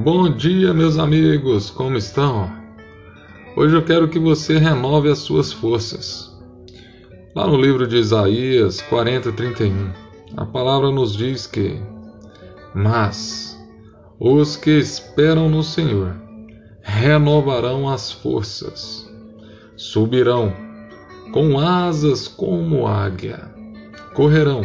[0.00, 2.48] Bom dia, meus amigos, como estão?
[3.56, 6.32] Hoje eu quero que você renove as suas forças.
[7.34, 9.90] Lá no livro de Isaías 40, 31,
[10.36, 11.82] a palavra nos diz que:
[12.72, 13.58] Mas
[14.20, 16.14] os que esperam no Senhor
[16.80, 19.12] renovarão as forças,
[19.76, 20.54] subirão
[21.32, 23.52] com asas como águia,
[24.14, 24.62] correrão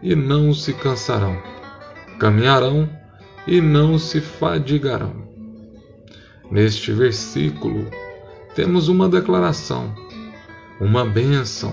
[0.00, 1.36] e não se cansarão,
[2.20, 2.88] caminharão
[3.46, 5.14] e não se fadigarão.
[6.50, 7.86] Neste versículo,
[8.54, 9.94] temos uma declaração,
[10.80, 11.72] uma bênção,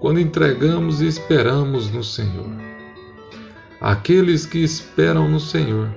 [0.00, 2.50] quando entregamos e esperamos no Senhor.
[3.80, 5.88] Aqueles que esperam no Senhor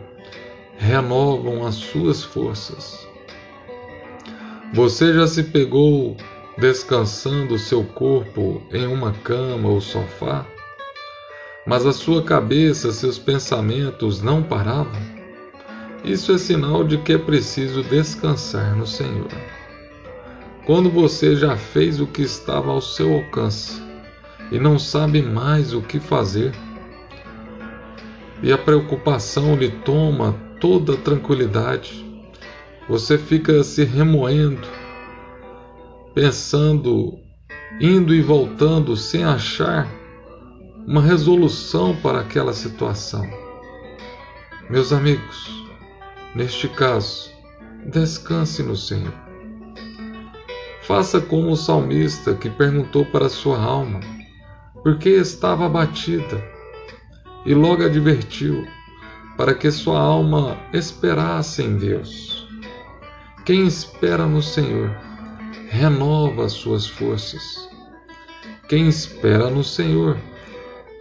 [0.78, 3.08] renovam as suas forças.
[4.74, 6.16] Você já se pegou
[6.58, 10.46] descansando seu corpo em uma cama ou sofá?
[11.68, 15.18] Mas a sua cabeça, seus pensamentos não paravam,
[16.02, 19.28] isso é sinal de que é preciso descansar no Senhor.
[20.66, 23.82] Quando você já fez o que estava ao seu alcance
[24.50, 26.54] e não sabe mais o que fazer,
[28.42, 32.06] e a preocupação lhe toma toda a tranquilidade,
[32.88, 34.68] você fica se remoendo,
[36.14, 37.20] pensando,
[37.82, 39.97] indo e voltando sem achar
[40.88, 43.30] uma resolução para aquela situação.
[44.70, 45.68] Meus amigos,
[46.34, 47.30] neste caso,
[47.86, 49.14] descanse no Senhor.
[50.84, 54.00] Faça como o salmista que perguntou para sua alma
[54.82, 56.42] por que estava abatida
[57.46, 58.66] e logo advertiu
[59.36, 62.48] para que sua alma esperasse em Deus.
[63.44, 64.96] Quem espera no Senhor
[65.70, 67.70] renova as suas forças.
[68.70, 70.18] Quem espera no Senhor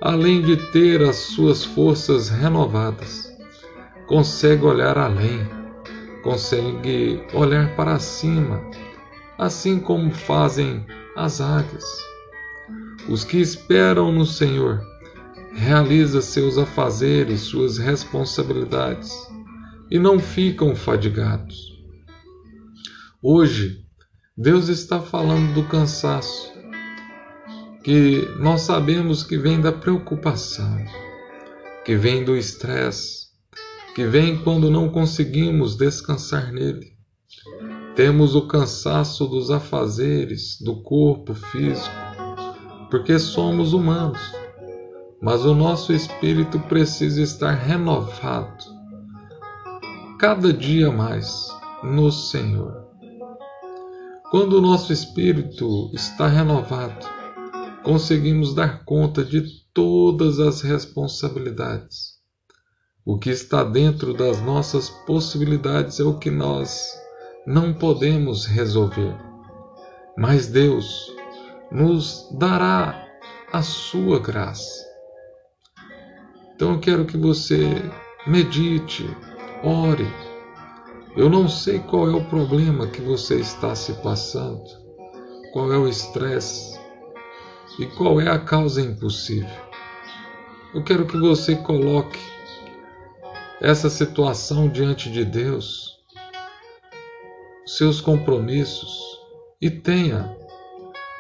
[0.00, 3.32] além de ter as suas forças renovadas,
[4.06, 5.46] consegue olhar além,
[6.22, 8.60] consegue olhar para cima,
[9.38, 10.84] assim como fazem
[11.16, 11.84] as águias.
[13.08, 14.80] Os que esperam no Senhor
[15.54, 19.12] realizam seus afazeres, suas responsabilidades
[19.90, 21.76] e não ficam fadigados.
[23.22, 23.84] Hoje,
[24.36, 26.52] Deus está falando do cansaço,
[27.86, 30.76] que nós sabemos que vem da preocupação,
[31.84, 33.28] que vem do estresse,
[33.94, 36.96] que vem quando não conseguimos descansar nele.
[37.94, 41.94] Temos o cansaço dos afazeres do corpo físico,
[42.90, 44.18] porque somos humanos,
[45.22, 48.64] mas o nosso espírito precisa estar renovado
[50.18, 52.84] cada dia mais no Senhor.
[54.28, 57.14] Quando o nosso espírito está renovado,
[57.86, 59.42] conseguimos dar conta de
[59.72, 62.16] todas as responsabilidades.
[63.04, 66.92] O que está dentro das nossas possibilidades é o que nós
[67.46, 69.16] não podemos resolver.
[70.18, 71.14] Mas Deus
[71.70, 73.06] nos dará
[73.52, 74.84] a sua graça.
[76.56, 77.70] Então eu quero que você
[78.26, 79.08] medite,
[79.62, 80.12] ore.
[81.16, 84.64] Eu não sei qual é o problema que você está se passando,
[85.52, 86.84] qual é o estresse,
[87.78, 89.66] e qual é a causa impossível?
[90.74, 92.20] Eu quero que você coloque
[93.60, 95.96] essa situação diante de Deus,
[97.64, 98.98] seus compromissos
[99.60, 100.36] e tenha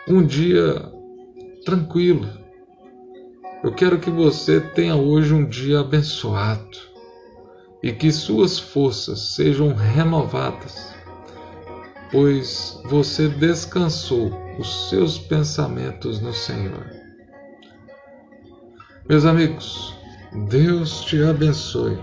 [0.06, 0.92] um dia
[1.64, 2.28] tranquilo.
[3.62, 6.78] Eu quero que você tenha hoje um dia abençoado
[7.82, 10.94] e que suas forças sejam renovadas,
[12.16, 16.90] pois você descansou os seus pensamentos no Senhor.
[19.06, 19.94] Meus amigos,
[20.48, 21.98] Deus te abençoe